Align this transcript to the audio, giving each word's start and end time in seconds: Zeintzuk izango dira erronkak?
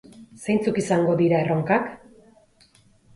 Zeintzuk 0.43 0.79
izango 0.81 1.13
dira 1.19 1.41
erronkak? 1.45 1.91